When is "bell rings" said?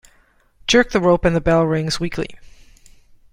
1.41-1.99